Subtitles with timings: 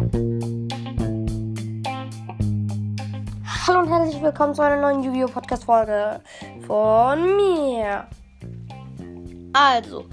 [0.00, 0.08] Hallo
[3.80, 5.26] und herzlich willkommen zu einer neuen Yu-Gi-Oh!
[5.26, 6.22] Podcast-Folge
[6.66, 8.06] von mir.
[9.52, 10.06] Also,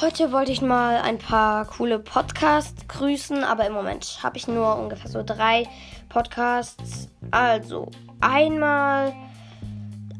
[0.00, 4.78] heute wollte ich mal ein paar coole Podcasts grüßen, aber im Moment habe ich nur
[4.78, 5.66] ungefähr so drei
[6.08, 7.08] Podcasts.
[7.32, 7.90] Also,
[8.20, 9.12] einmal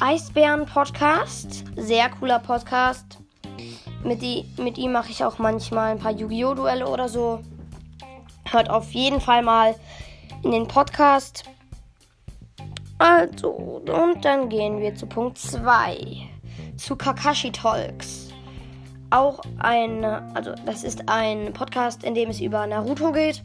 [0.00, 3.18] Eisbären-Podcast, sehr cooler Podcast.
[4.02, 6.54] Mit, die, mit ihm mache ich auch manchmal ein paar Yu-Gi-Oh!
[6.54, 7.40] Duelle oder so.
[8.54, 9.74] Hört auf jeden Fall mal
[10.44, 11.42] in den Podcast.
[12.98, 16.28] Also, und dann gehen wir zu Punkt 2.
[16.76, 18.28] Zu Kakashi Talks.
[19.10, 23.42] Auch ein, also das ist ein Podcast, in dem es über Naruto geht.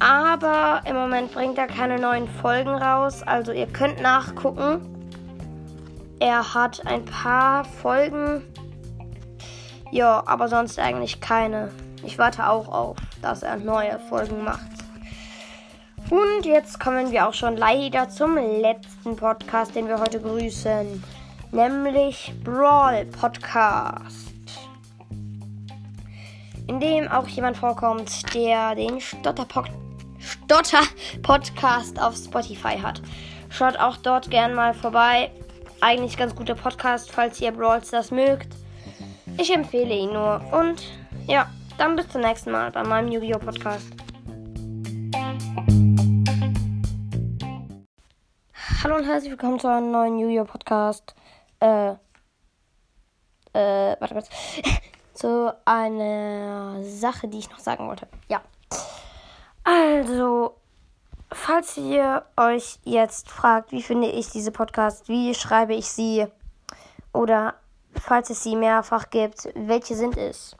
[0.00, 3.22] Aber im Moment bringt er keine neuen Folgen raus.
[3.22, 4.80] Also ihr könnt nachgucken.
[6.18, 8.42] Er hat ein paar Folgen.
[9.92, 11.70] Ja, aber sonst eigentlich keine.
[12.02, 14.70] Ich warte auch auf, dass er neue Folgen macht.
[16.10, 21.02] Und jetzt kommen wir auch schon leider zum letzten Podcast, den wir heute grüßen.
[21.50, 24.34] Nämlich Brawl Podcast.
[26.66, 29.46] In dem auch jemand vorkommt, der den Stotter,
[30.18, 30.82] Stotter
[32.00, 33.00] auf Spotify hat.
[33.48, 35.30] Schaut auch dort gern mal vorbei.
[35.80, 38.54] Eigentlich ganz guter Podcast, falls ihr Brawls das mögt.
[39.38, 40.42] Ich empfehle ihn nur.
[40.52, 40.82] Und
[41.26, 43.38] ja, dann bis zum nächsten Mal bei meinem Yu-Gi-Oh!
[43.38, 43.86] Podcast.
[48.82, 50.44] Hallo und herzlich willkommen zu einem neuen Yu-Gi-Oh!
[50.44, 51.14] Podcast.
[51.60, 51.94] Äh,
[53.52, 54.28] äh, warte kurz.
[55.14, 58.06] zu einer Sache, die ich noch sagen wollte.
[58.28, 58.42] Ja.
[59.64, 60.56] Also,
[61.32, 66.26] falls ihr euch jetzt fragt, wie finde ich diese Podcast, wie schreibe ich sie
[67.12, 67.54] oder
[67.94, 70.56] falls es sie mehrfach gibt, welche sind es?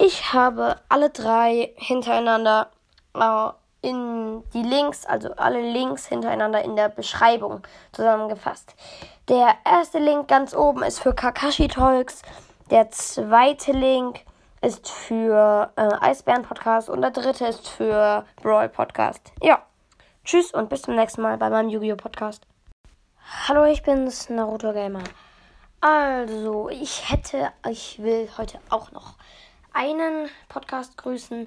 [0.00, 2.70] Ich habe alle drei hintereinander
[3.14, 3.48] äh,
[3.82, 8.76] in die Links, also alle Links hintereinander in der Beschreibung zusammengefasst.
[9.28, 12.22] Der erste Link ganz oben ist für Kakashi Talks,
[12.70, 14.20] der zweite Link
[14.60, 19.32] ist für äh, Eisbären Podcast und der dritte ist für Brawl Podcast.
[19.42, 19.62] Ja,
[20.24, 21.96] tschüss und bis zum nächsten Mal bei meinem Yu-Gi-Oh!
[21.96, 22.46] Podcast.
[23.48, 25.02] Hallo, ich bin's, Naruto Gamer.
[25.80, 29.14] Also, ich hätte, ich will heute auch noch
[29.72, 31.46] einen Podcast grüßen,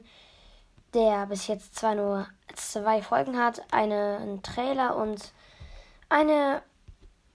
[0.93, 5.31] der bis jetzt zwar nur zwei Folgen hat, eine, einen Trailer und
[6.09, 6.61] eine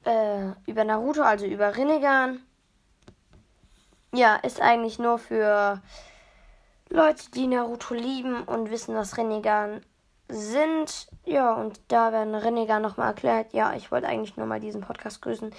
[0.05, 2.41] äh, über Naruto, also über Rinnegan.
[4.13, 5.83] Ja, ist eigentlich nur für
[6.89, 9.85] Leute, die Naruto lieben und wissen, was Rinnegan
[10.29, 11.09] sind.
[11.25, 13.53] Ja, und da werden Rinnegan nochmal erklärt.
[13.53, 15.53] Ja, ich wollte eigentlich nur mal diesen Podcast grüßen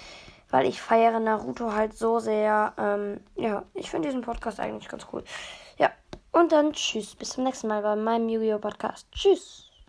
[0.50, 2.72] weil ich feiere Naruto halt so sehr.
[2.78, 5.24] Ähm, ja, ich finde diesen Podcast eigentlich ganz cool.
[5.78, 5.90] Ja,
[6.32, 7.14] und dann tschüss.
[7.14, 8.58] Bis zum nächsten Mal bei meinem Yu-Gi-Oh!
[8.58, 9.06] Podcast.
[9.12, 9.67] Tschüss.